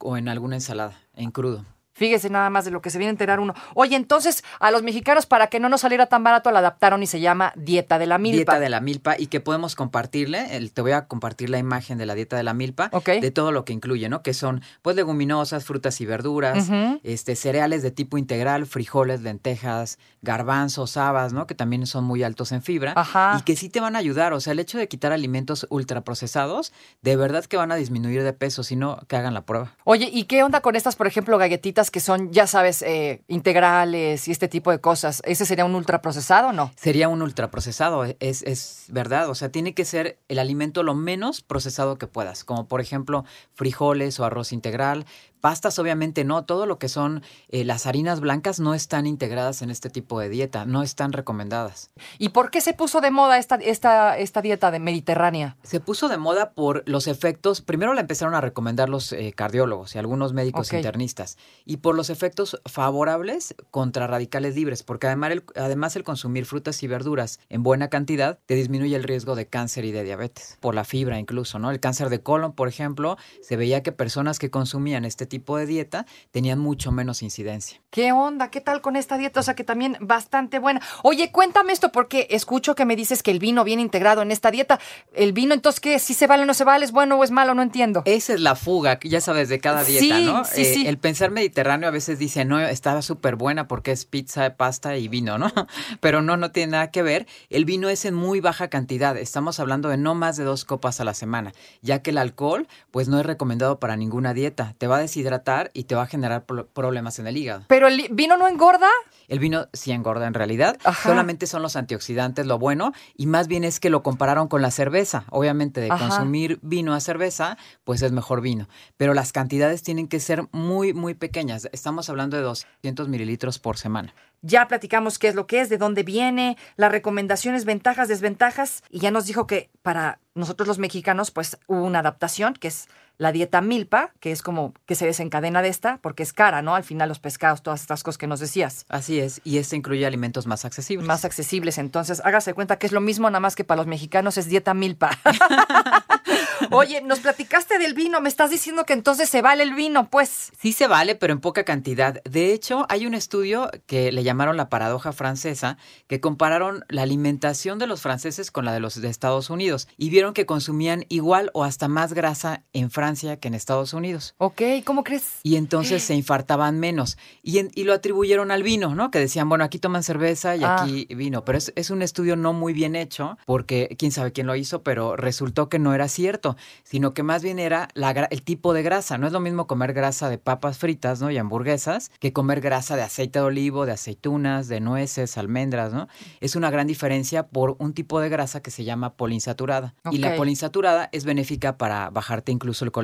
o 0.00 0.16
en 0.16 0.28
alguna 0.28 0.56
ensalada, 0.56 0.94
en 1.14 1.30
crudo. 1.30 1.64
Fíjese 1.92 2.30
nada 2.30 2.50
más 2.50 2.64
de 2.64 2.70
lo 2.70 2.80
que 2.80 2.90
se 2.90 2.98
viene 2.98 3.08
a 3.08 3.12
enterar 3.12 3.40
uno. 3.40 3.54
Oye, 3.74 3.96
entonces 3.96 4.44
a 4.60 4.70
los 4.70 4.82
mexicanos, 4.82 5.26
para 5.26 5.48
que 5.48 5.60
no 5.60 5.68
nos 5.68 5.82
saliera 5.82 6.06
tan 6.06 6.22
barato, 6.24 6.50
la 6.50 6.60
adaptaron 6.60 7.02
y 7.02 7.06
se 7.06 7.20
llama 7.20 7.52
dieta 7.56 7.98
de 7.98 8.06
la 8.06 8.18
milpa. 8.18 8.36
Dieta 8.36 8.60
de 8.60 8.68
la 8.70 8.80
milpa 8.80 9.16
y 9.18 9.26
que 9.26 9.40
podemos 9.40 9.74
compartirle, 9.74 10.56
el- 10.56 10.72
te 10.72 10.82
voy 10.82 10.92
a 10.92 11.06
compartir 11.06 11.50
la 11.50 11.58
imagen 11.58 11.98
de 11.98 12.06
la 12.06 12.14
dieta 12.14 12.36
de 12.36 12.42
la 12.42 12.54
milpa, 12.54 12.88
Ok. 12.92 13.08
de 13.20 13.30
todo 13.30 13.52
lo 13.52 13.64
que 13.64 13.72
incluye, 13.72 14.08
¿no? 14.08 14.22
Que 14.22 14.34
son, 14.34 14.62
pues, 14.82 14.96
leguminosas, 14.96 15.64
frutas 15.64 16.00
y 16.00 16.06
verduras, 16.06 16.68
este, 17.02 17.36
cereales 17.36 17.82
de 17.82 17.90
tipo 17.90 18.18
integral, 18.18 18.66
frijoles, 18.66 19.20
lentejas, 19.22 19.98
garbanzos, 20.22 20.96
habas, 20.96 21.32
¿no? 21.32 21.46
Que 21.46 21.54
también 21.54 21.86
son 21.86 22.04
muy 22.04 22.22
altos 22.22 22.52
en 22.52 22.62
fibra 22.62 22.92
Ajá. 22.96 23.36
y 23.38 23.42
que 23.42 23.56
sí 23.56 23.68
te 23.68 23.80
van 23.80 23.96
a 23.96 23.98
ayudar. 23.98 24.32
O 24.32 24.40
sea, 24.40 24.52
el 24.52 24.58
hecho 24.60 24.78
de 24.78 24.86
quitar 24.88 25.12
alimentos 25.12 25.66
ultraprocesados, 25.70 26.72
de 27.02 27.16
verdad 27.16 27.44
que 27.44 27.56
van 27.56 27.72
a 27.72 27.76
disminuir 27.76 28.22
de 28.22 28.32
peso, 28.32 28.62
si 28.62 28.76
no, 28.76 28.98
que 29.08 29.16
hagan 29.16 29.34
la 29.34 29.42
prueba. 29.42 29.72
Oye, 29.84 30.08
¿y 30.12 30.24
qué 30.24 30.42
onda 30.42 30.60
con 30.60 30.76
estas, 30.76 30.96
por 30.96 31.06
ejemplo, 31.06 31.38
galletitas 31.38 31.79
que 31.88 32.00
son, 32.00 32.32
ya 32.32 32.48
sabes, 32.48 32.82
eh, 32.82 33.22
integrales 33.28 34.26
y 34.26 34.32
este 34.32 34.48
tipo 34.48 34.72
de 34.72 34.80
cosas? 34.80 35.22
¿Ese 35.24 35.46
sería 35.46 35.64
un 35.64 35.76
ultraprocesado 35.76 36.48
o 36.48 36.52
no? 36.52 36.72
Sería 36.76 37.08
un 37.08 37.22
ultraprocesado, 37.22 38.04
e, 38.04 38.16
es, 38.18 38.42
es 38.42 38.86
verdad. 38.88 39.30
O 39.30 39.36
sea, 39.36 39.50
tiene 39.50 39.72
que 39.72 39.84
ser 39.84 40.18
el 40.28 40.40
alimento 40.40 40.82
lo 40.82 40.94
menos 40.94 41.42
procesado 41.42 41.96
que 41.96 42.08
puedas, 42.08 42.44
como 42.44 42.66
por 42.66 42.80
ejemplo 42.80 43.24
frijoles 43.54 44.18
o 44.18 44.24
arroz 44.24 44.52
integral. 44.52 45.06
Pastas, 45.40 45.78
obviamente 45.78 46.24
no. 46.24 46.44
Todo 46.44 46.66
lo 46.66 46.78
que 46.78 46.88
son 46.88 47.22
eh, 47.48 47.64
las 47.64 47.86
harinas 47.86 48.20
blancas 48.20 48.60
no 48.60 48.74
están 48.74 49.06
integradas 49.06 49.62
en 49.62 49.70
este 49.70 49.90
tipo 49.90 50.20
de 50.20 50.28
dieta, 50.28 50.64
no 50.66 50.82
están 50.82 51.12
recomendadas. 51.12 51.90
¿Y 52.18 52.30
por 52.30 52.50
qué 52.50 52.60
se 52.60 52.74
puso 52.74 53.00
de 53.00 53.10
moda 53.10 53.38
esta, 53.38 53.56
esta, 53.56 54.18
esta 54.18 54.42
dieta 54.42 54.70
de 54.70 54.78
mediterránea? 54.80 55.56
Se 55.62 55.80
puso 55.80 56.08
de 56.08 56.18
moda 56.18 56.50
por 56.52 56.82
los 56.86 57.06
efectos, 57.06 57.60
primero 57.60 57.94
la 57.94 58.00
empezaron 58.00 58.34
a 58.34 58.40
recomendar 58.40 58.88
los 58.88 59.12
eh, 59.12 59.32
cardiólogos 59.34 59.94
y 59.94 59.98
algunos 59.98 60.32
médicos 60.32 60.72
internistas, 60.72 61.38
y 61.64 61.78
por 61.78 61.94
los 61.94 62.10
efectos 62.10 62.60
favorables 62.66 63.54
contra 63.70 64.06
radicales 64.06 64.54
libres, 64.54 64.82
porque 64.82 65.06
además 65.06 65.32
el, 65.32 65.44
además 65.56 65.96
el 65.96 66.04
consumir 66.04 66.46
frutas 66.46 66.82
y 66.82 66.86
verduras 66.86 67.40
en 67.48 67.62
buena 67.62 67.88
cantidad 67.88 68.38
te 68.46 68.54
disminuye 68.54 68.96
el 68.96 69.04
riesgo 69.04 69.34
de 69.34 69.46
cáncer 69.46 69.84
y 69.84 69.92
de 69.92 70.04
diabetes, 70.04 70.58
por 70.60 70.74
la 70.74 70.84
fibra 70.84 71.18
incluso, 71.18 71.58
¿no? 71.58 71.70
El 71.70 71.80
cáncer 71.80 72.10
de 72.10 72.20
colon, 72.20 72.52
por 72.52 72.68
ejemplo, 72.68 73.16
se 73.42 73.56
veía 73.56 73.82
que 73.82 73.92
personas 73.92 74.38
que 74.38 74.50
consumían 74.50 75.04
este 75.04 75.26
tipo 75.30 75.56
de 75.56 75.64
dieta 75.64 76.04
tenían 76.30 76.58
mucho 76.58 76.92
menos 76.92 77.22
incidencia. 77.22 77.80
¿Qué 77.88 78.12
onda? 78.12 78.50
¿Qué 78.50 78.60
tal 78.60 78.82
con 78.82 78.94
esta 78.96 79.16
dieta? 79.16 79.40
O 79.40 79.42
sea, 79.42 79.54
que 79.54 79.64
también 79.64 79.96
bastante 80.00 80.58
buena. 80.58 80.82
Oye, 81.02 81.32
cuéntame 81.32 81.72
esto 81.72 81.90
porque 81.90 82.26
escucho 82.30 82.74
que 82.74 82.84
me 82.84 82.94
dices 82.96 83.22
que 83.22 83.30
el 83.30 83.38
vino 83.38 83.64
viene 83.64 83.80
integrado 83.82 84.20
en 84.20 84.30
esta 84.30 84.50
dieta. 84.50 84.78
¿El 85.14 85.32
vino 85.32 85.54
entonces 85.54 85.80
qué? 85.80 85.98
¿Si 85.98 86.12
se 86.12 86.26
vale 86.26 86.42
o 86.42 86.46
no 86.46 86.52
se 86.54 86.64
vale? 86.64 86.84
¿Es 86.84 86.92
bueno 86.92 87.16
o 87.16 87.24
es 87.24 87.30
malo? 87.30 87.54
No 87.54 87.62
entiendo. 87.62 88.02
Esa 88.04 88.34
es 88.34 88.40
la 88.40 88.54
fuga, 88.56 88.98
ya 89.02 89.20
sabes, 89.20 89.48
de 89.48 89.58
cada 89.60 89.82
dieta, 89.84 90.18
Sí, 90.18 90.24
¿no? 90.26 90.44
sí, 90.44 90.60
Eh, 90.62 90.74
sí. 90.74 90.86
El 90.86 90.98
pensar 90.98 91.30
mediterráneo 91.30 91.88
a 91.88 91.92
veces 91.92 92.18
dice, 92.18 92.44
no, 92.44 92.60
está 92.60 93.00
súper 93.02 93.36
buena 93.36 93.66
porque 93.66 93.92
es 93.92 94.04
pizza, 94.04 94.56
pasta 94.56 94.96
y 94.96 95.08
vino, 95.08 95.38
¿no? 95.38 95.50
Pero 96.00 96.20
no, 96.22 96.36
no 96.36 96.50
tiene 96.52 96.72
nada 96.72 96.90
que 96.90 97.02
ver. 97.02 97.26
El 97.48 97.64
vino 97.64 97.88
es 97.88 98.04
en 98.04 98.14
muy 98.14 98.40
baja 98.40 98.68
cantidad. 98.68 99.16
Estamos 99.16 99.58
hablando 99.60 99.88
de 99.88 99.96
no 99.96 100.14
más 100.14 100.36
de 100.36 100.44
dos 100.44 100.64
copas 100.64 101.00
a 101.00 101.04
la 101.04 101.14
semana, 101.14 101.52
ya 101.82 102.02
que 102.02 102.10
el 102.10 102.18
alcohol, 102.18 102.68
pues 102.90 103.08
no 103.08 103.18
es 103.20 103.26
recomendado 103.26 103.78
para 103.78 103.96
ninguna 103.96 104.34
dieta. 104.34 104.74
Te 104.78 104.86
va 104.86 104.96
a 104.96 105.00
deshidratar 105.24 105.70
y 105.74 105.84
te 105.84 105.94
va 105.94 106.02
a 106.02 106.06
generar 106.06 106.44
pro- 106.44 106.66
problemas 106.66 107.18
en 107.18 107.26
el 107.26 107.36
hígado. 107.36 107.64
¿Pero 107.68 107.88
el 107.88 108.08
vino 108.10 108.36
no 108.36 108.48
engorda? 108.48 108.88
El 109.28 109.38
vino 109.38 109.68
sí 109.72 109.92
engorda 109.92 110.26
en 110.26 110.34
realidad, 110.34 110.76
Ajá. 110.82 111.08
solamente 111.08 111.46
son 111.46 111.62
los 111.62 111.76
antioxidantes 111.76 112.46
lo 112.46 112.58
bueno 112.58 112.92
y 113.16 113.26
más 113.26 113.46
bien 113.46 113.62
es 113.64 113.78
que 113.78 113.90
lo 113.90 114.02
compararon 114.02 114.48
con 114.48 114.60
la 114.62 114.70
cerveza. 114.70 115.24
Obviamente 115.30 115.80
de 115.80 115.88
Ajá. 115.90 116.08
consumir 116.08 116.58
vino 116.62 116.94
a 116.94 117.00
cerveza, 117.00 117.56
pues 117.84 118.02
es 118.02 118.10
mejor 118.12 118.40
vino, 118.40 118.68
pero 118.96 119.14
las 119.14 119.32
cantidades 119.32 119.82
tienen 119.82 120.08
que 120.08 120.18
ser 120.20 120.46
muy, 120.52 120.94
muy 120.94 121.14
pequeñas. 121.14 121.68
Estamos 121.72 122.08
hablando 122.08 122.36
de 122.36 122.42
200 122.42 123.08
mililitros 123.08 123.58
por 123.58 123.76
semana. 123.78 124.14
Ya 124.42 124.66
platicamos 124.68 125.18
qué 125.18 125.28
es 125.28 125.34
lo 125.34 125.46
que 125.46 125.60
es, 125.60 125.68
de 125.68 125.76
dónde 125.76 126.02
viene, 126.02 126.56
las 126.76 126.90
recomendaciones, 126.90 127.66
ventajas, 127.66 128.08
desventajas. 128.08 128.82
Y 128.88 128.98
ya 129.00 129.10
nos 129.10 129.26
dijo 129.26 129.46
que 129.46 129.68
para 129.82 130.18
nosotros 130.34 130.66
los 130.66 130.78
mexicanos, 130.78 131.30
pues 131.30 131.58
hubo 131.66 131.84
una 131.84 131.98
adaptación, 131.98 132.54
que 132.54 132.68
es 132.68 132.88
la 133.20 133.32
dieta 133.32 133.60
milpa, 133.60 134.12
que 134.18 134.32
es 134.32 134.40
como 134.40 134.72
que 134.86 134.94
se 134.94 135.04
desencadena 135.04 135.60
de 135.60 135.68
esta, 135.68 135.98
porque 135.98 136.22
es 136.22 136.32
cara, 136.32 136.62
¿no? 136.62 136.74
Al 136.74 136.84
final 136.84 137.10
los 137.10 137.18
pescados, 137.18 137.62
todas 137.62 137.82
estas 137.82 138.02
cosas 138.02 138.16
que 138.16 138.26
nos 138.26 138.40
decías. 138.40 138.86
Así 138.88 139.20
es, 139.20 139.42
y 139.44 139.58
este 139.58 139.76
incluye 139.76 140.06
alimentos 140.06 140.46
más 140.46 140.64
accesibles. 140.64 141.06
Más 141.06 141.26
accesibles, 141.26 141.76
entonces 141.76 142.22
hágase 142.24 142.54
cuenta 142.54 142.78
que 142.78 142.86
es 142.86 142.92
lo 142.92 143.02
mismo, 143.02 143.28
nada 143.28 143.40
más 143.40 143.56
que 143.56 143.64
para 143.64 143.76
los 143.76 143.86
mexicanos 143.86 144.38
es 144.38 144.46
dieta 144.48 144.72
milpa. 144.72 145.10
Oye, 146.70 147.02
nos 147.02 147.20
platicaste 147.20 147.78
del 147.78 147.94
vino, 147.94 148.20
me 148.20 148.28
estás 148.28 148.50
diciendo 148.50 148.84
que 148.84 148.92
entonces 148.92 149.28
se 149.28 149.42
vale 149.42 149.64
el 149.64 149.74
vino, 149.74 150.08
pues. 150.08 150.52
Sí 150.58 150.72
se 150.72 150.86
vale, 150.86 151.14
pero 151.14 151.32
en 151.32 151.40
poca 151.40 151.64
cantidad. 151.64 152.22
De 152.24 152.54
hecho, 152.54 152.86
hay 152.88 153.06
un 153.06 153.14
estudio 153.14 153.70
que 153.86 154.12
le 154.12 154.22
llamaron 154.22 154.56
la 154.56 154.68
paradoja 154.68 155.12
francesa, 155.12 155.76
que 156.06 156.20
compararon 156.20 156.84
la 156.88 157.02
alimentación 157.02 157.78
de 157.78 157.86
los 157.86 158.00
franceses 158.00 158.50
con 158.50 158.64
la 158.64 158.72
de 158.72 158.80
los 158.80 159.00
de 159.00 159.08
Estados 159.08 159.50
Unidos 159.50 159.88
y 159.96 160.10
vieron 160.10 160.32
que 160.32 160.46
consumían 160.46 161.04
igual 161.08 161.50
o 161.52 161.64
hasta 161.64 161.88
más 161.88 162.12
grasa 162.12 162.62
en 162.72 162.90
Francia 162.90 163.09
que 163.14 163.48
en 163.48 163.54
Estados 163.54 163.92
Unidos. 163.92 164.34
Ok, 164.38 164.62
¿cómo 164.84 165.02
crees? 165.04 165.40
Y 165.42 165.56
entonces 165.56 166.02
se 166.02 166.14
infartaban 166.14 166.78
menos. 166.78 167.18
Y, 167.42 167.58
en- 167.58 167.70
y 167.74 167.84
lo 167.84 167.92
atribuyeron 167.92 168.50
al 168.50 168.62
vino, 168.62 168.94
¿no? 168.94 169.10
Que 169.10 169.18
decían, 169.18 169.48
bueno, 169.48 169.64
aquí 169.64 169.78
toman 169.78 170.02
cerveza 170.02 170.56
y 170.56 170.62
Ah. 170.64 170.82
aquí 170.82 171.06
vino. 171.14 171.44
Pero 171.44 171.58
es, 171.58 171.72
es 171.76 171.90
un 171.90 172.02
estudio 172.02 172.36
no 172.36 172.52
muy 172.52 172.72
bien 172.72 172.94
hecho, 172.96 173.36
porque 173.46 173.94
quién 173.98 174.12
sabe 174.12 174.32
quién 174.32 174.46
lo 174.46 174.54
hizo, 174.56 174.82
pero 174.82 175.16
resultó 175.16 175.68
que 175.68 175.78
no 175.78 175.92
era 175.94 176.08
cierto, 176.08 176.56
sino 176.84 177.14
que 177.14 177.22
más 177.22 177.42
bien 177.42 177.58
era 177.58 177.88
la 177.94 178.10
el 178.30 178.42
tipo 178.42 178.72
de 178.74 178.82
grasa. 178.82 179.18
No 179.18 179.26
es 179.26 179.32
lo 179.32 179.40
mismo 179.40 179.66
comer 179.66 179.92
grasa 179.92 180.28
de 180.28 180.38
papas 180.38 180.78
fritas, 180.78 181.20
¿no? 181.20 181.30
Y 181.30 181.38
hamburguesas, 181.38 182.10
que 182.20 182.32
comer 182.32 182.60
grasa 182.60 182.96
de 182.96 183.02
aceite 183.02 183.38
de 183.38 183.44
olivo, 183.44 183.86
de 183.86 183.92
aceitunas, 183.92 184.68
de 184.68 184.80
nueces, 184.80 185.36
almendras, 185.38 185.92
¿no? 185.92 186.08
Es 186.40 186.56
una 186.56 186.70
gran 186.70 186.86
diferencia 186.86 187.46
por 187.48 187.76
un 187.78 187.92
tipo 187.94 188.20
de 188.20 188.28
grasa 188.28 188.60
que 188.62 188.70
se 188.70 188.84
llama 188.84 189.14
poliinsaturada. 189.14 189.94
Y 190.10 190.18
la 190.18 190.30
Ok. 190.30 190.36
poliinsaturada 190.36 191.08
es 191.12 191.24
benéfica 191.24 191.78
para 191.78 192.10
bajarte 192.10 192.52
incluso 192.52 192.84
el 192.84 192.92
colesterol, 192.92 192.99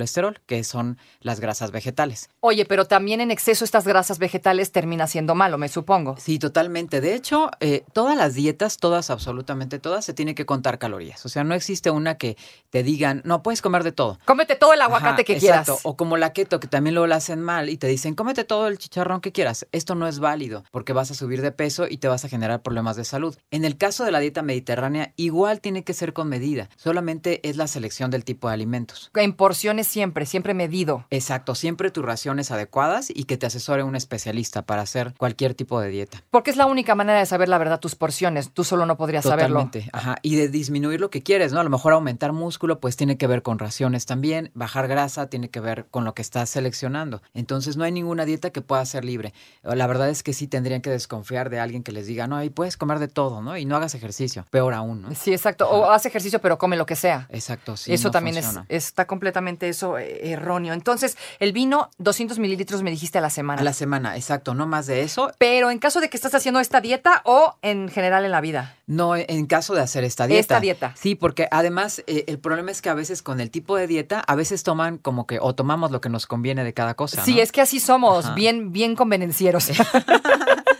que 0.46 0.64
son 0.64 0.98
las 1.20 1.40
grasas 1.40 1.70
vegetales. 1.70 2.28
Oye, 2.40 2.64
pero 2.64 2.84
también 2.86 3.20
en 3.20 3.30
exceso 3.30 3.64
estas 3.64 3.86
grasas 3.86 4.18
vegetales 4.18 4.72
termina 4.72 5.06
siendo 5.06 5.34
malo, 5.34 5.58
me 5.58 5.68
supongo. 5.68 6.16
Sí, 6.18 6.38
totalmente. 6.38 7.00
De 7.00 7.14
hecho, 7.14 7.50
eh, 7.60 7.84
todas 7.92 8.16
las 8.16 8.34
dietas, 8.34 8.78
todas, 8.78 9.10
absolutamente 9.10 9.78
todas, 9.78 10.04
se 10.04 10.14
tiene 10.14 10.34
que 10.34 10.46
contar 10.46 10.78
calorías. 10.78 11.24
O 11.24 11.28
sea, 11.28 11.44
no 11.44 11.54
existe 11.54 11.90
una 11.90 12.16
que 12.16 12.36
te 12.70 12.82
digan, 12.82 13.22
no, 13.24 13.42
puedes 13.42 13.62
comer 13.62 13.84
de 13.84 13.92
todo. 13.92 14.18
Cómete 14.24 14.56
todo 14.56 14.72
el 14.72 14.82
aguacate 14.82 15.22
Ajá, 15.22 15.24
que 15.24 15.32
exacto. 15.34 15.64
quieras. 15.64 15.80
O 15.84 15.96
como 15.96 16.16
la 16.16 16.32
keto, 16.32 16.60
que 16.60 16.68
también 16.68 16.94
la 16.94 17.16
hacen 17.16 17.42
mal 17.42 17.68
y 17.68 17.76
te 17.76 17.86
dicen, 17.86 18.14
cómete 18.14 18.44
todo 18.44 18.68
el 18.68 18.78
chicharrón 18.78 19.20
que 19.20 19.32
quieras. 19.32 19.66
Esto 19.72 19.94
no 19.94 20.06
es 20.06 20.18
válido 20.18 20.64
porque 20.70 20.92
vas 20.92 21.10
a 21.10 21.14
subir 21.14 21.42
de 21.42 21.52
peso 21.52 21.86
y 21.88 21.98
te 21.98 22.08
vas 22.08 22.24
a 22.24 22.28
generar 22.28 22.62
problemas 22.62 22.96
de 22.96 23.04
salud. 23.04 23.36
En 23.50 23.64
el 23.64 23.76
caso 23.76 24.04
de 24.04 24.12
la 24.12 24.20
dieta 24.20 24.42
mediterránea, 24.42 25.12
igual 25.16 25.60
tiene 25.60 25.84
que 25.84 25.94
ser 25.94 26.12
con 26.12 26.28
medida. 26.28 26.68
Solamente 26.76 27.46
es 27.48 27.56
la 27.56 27.66
selección 27.66 28.10
del 28.10 28.24
tipo 28.24 28.48
de 28.48 28.54
alimentos. 28.54 29.10
En 29.14 29.32
porciones 29.34 29.85
siempre, 29.86 30.26
siempre 30.26 30.54
medido. 30.54 31.06
Exacto, 31.10 31.54
siempre 31.54 31.90
tus 31.90 32.04
raciones 32.04 32.50
adecuadas 32.50 33.10
y 33.14 33.24
que 33.24 33.36
te 33.36 33.46
asesore 33.46 33.82
un 33.82 33.96
especialista 33.96 34.62
para 34.62 34.82
hacer 34.82 35.14
cualquier 35.16 35.54
tipo 35.54 35.80
de 35.80 35.88
dieta. 35.88 36.22
Porque 36.30 36.50
es 36.50 36.56
la 36.56 36.66
única 36.66 36.94
manera 36.94 37.18
de 37.18 37.26
saber 37.26 37.48
la 37.48 37.58
verdad 37.58 37.80
tus 37.80 37.94
porciones. 37.94 38.50
Tú 38.52 38.64
solo 38.64 38.86
no 38.86 38.96
podrías 38.96 39.24
saberlo. 39.24 39.70
Ajá. 39.92 40.16
Y 40.22 40.36
de 40.36 40.48
disminuir 40.48 41.00
lo 41.00 41.10
que 41.10 41.22
quieres, 41.22 41.52
¿no? 41.52 41.60
A 41.60 41.64
lo 41.64 41.70
mejor 41.70 41.92
aumentar 41.92 42.32
músculo, 42.32 42.80
pues 42.80 42.96
tiene 42.96 43.16
que 43.16 43.26
ver 43.26 43.42
con 43.42 43.58
raciones 43.58 44.06
también. 44.06 44.50
Bajar 44.54 44.88
grasa 44.88 45.28
tiene 45.28 45.48
que 45.48 45.60
ver 45.60 45.86
con 45.90 46.04
lo 46.04 46.14
que 46.14 46.22
estás 46.22 46.50
seleccionando. 46.50 47.22
Entonces 47.34 47.76
no 47.76 47.84
hay 47.84 47.92
ninguna 47.92 48.24
dieta 48.24 48.50
que 48.50 48.60
pueda 48.62 48.84
ser 48.84 49.04
libre. 49.04 49.32
La 49.62 49.86
verdad 49.86 50.08
es 50.08 50.22
que 50.22 50.32
sí 50.32 50.46
tendrían 50.46 50.82
que 50.82 50.90
desconfiar 50.90 51.50
de 51.50 51.60
alguien 51.60 51.82
que 51.82 51.92
les 51.92 52.06
diga, 52.06 52.26
no, 52.26 52.36
ahí 52.36 52.50
puedes 52.50 52.76
comer 52.76 52.98
de 52.98 53.08
todo, 53.08 53.42
¿no? 53.42 53.56
Y 53.56 53.64
no 53.64 53.76
hagas 53.76 53.94
ejercicio. 53.94 54.44
Peor 54.50 54.74
aún, 54.74 55.02
¿no? 55.02 55.14
Sí, 55.14 55.32
exacto. 55.32 55.68
O 55.68 55.90
haz 55.90 56.06
ejercicio, 56.06 56.40
pero 56.40 56.58
come 56.58 56.76
lo 56.76 56.86
que 56.86 56.96
sea. 56.96 57.26
Exacto, 57.30 57.76
sí. 57.76 57.92
eso 57.92 58.08
no 58.08 58.12
también 58.12 58.36
es, 58.36 58.58
está 58.68 59.06
completamente 59.06 59.65
eso 59.68 59.98
eh, 59.98 60.32
erróneo. 60.32 60.74
Entonces, 60.74 61.16
el 61.38 61.52
vino, 61.52 61.90
200 61.98 62.38
mililitros 62.38 62.82
me 62.82 62.90
dijiste 62.90 63.18
a 63.18 63.20
la 63.20 63.30
semana. 63.30 63.60
A 63.60 63.64
la 63.64 63.72
semana, 63.72 64.16
exacto, 64.16 64.54
no 64.54 64.66
más 64.66 64.86
de 64.86 65.02
eso. 65.02 65.32
Pero 65.38 65.70
en 65.70 65.78
caso 65.78 66.00
de 66.00 66.08
que 66.08 66.16
estás 66.16 66.34
haciendo 66.34 66.60
esta 66.60 66.80
dieta 66.80 67.22
o 67.24 67.56
en 67.62 67.88
general 67.88 68.24
en 68.24 68.30
la 68.30 68.40
vida. 68.40 68.76
No, 68.86 69.16
en 69.16 69.46
caso 69.46 69.74
de 69.74 69.80
hacer 69.80 70.04
esta 70.04 70.26
dieta. 70.26 70.40
Esta 70.40 70.60
dieta. 70.60 70.94
Sí, 70.96 71.14
porque 71.14 71.48
además 71.50 72.02
eh, 72.06 72.24
el 72.28 72.38
problema 72.38 72.70
es 72.70 72.82
que 72.82 72.88
a 72.88 72.94
veces 72.94 73.22
con 73.22 73.40
el 73.40 73.50
tipo 73.50 73.76
de 73.76 73.86
dieta, 73.86 74.20
a 74.20 74.34
veces 74.34 74.62
toman 74.62 74.98
como 74.98 75.26
que, 75.26 75.38
o 75.40 75.54
tomamos 75.54 75.90
lo 75.90 76.00
que 76.00 76.08
nos 76.08 76.26
conviene 76.26 76.64
de 76.64 76.72
cada 76.72 76.94
cosa. 76.94 77.24
Sí, 77.24 77.36
¿no? 77.36 77.42
es 77.42 77.52
que 77.52 77.60
así 77.60 77.80
somos, 77.80 78.26
Ajá. 78.26 78.34
bien, 78.34 78.72
bien 78.72 78.94
convenencieros. 78.94 79.70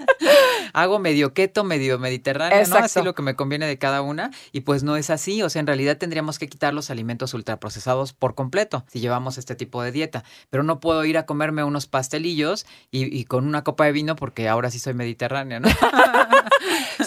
hago 0.76 0.98
medio 0.98 1.32
keto, 1.32 1.64
medio 1.64 1.98
mediterráneo, 1.98 2.54
¿no? 2.54 2.62
Exacto. 2.62 2.84
Así 2.84 3.02
lo 3.02 3.14
que 3.14 3.22
me 3.22 3.34
conviene 3.34 3.66
de 3.66 3.78
cada 3.78 4.02
una. 4.02 4.30
Y 4.52 4.60
pues 4.60 4.82
no 4.82 4.96
es 4.96 5.08
así. 5.08 5.42
O 5.42 5.48
sea, 5.48 5.60
en 5.60 5.66
realidad 5.66 5.96
tendríamos 5.96 6.38
que 6.38 6.48
quitar 6.48 6.74
los 6.74 6.90
alimentos 6.90 7.32
ultraprocesados 7.32 8.12
por 8.12 8.34
completo 8.34 8.84
si 8.88 9.00
llevamos 9.00 9.38
este 9.38 9.54
tipo 9.54 9.82
de 9.82 9.90
dieta. 9.90 10.22
Pero 10.50 10.62
no 10.64 10.78
puedo 10.78 11.02
ir 11.06 11.16
a 11.16 11.24
comerme 11.24 11.64
unos 11.64 11.86
pastelillos 11.86 12.66
y, 12.90 13.04
y 13.18 13.24
con 13.24 13.46
una 13.46 13.64
copa 13.64 13.86
de 13.86 13.92
vino 13.92 14.16
porque 14.16 14.50
ahora 14.50 14.70
sí 14.70 14.78
soy 14.78 14.92
mediterránea, 14.92 15.60
¿no? 15.60 15.68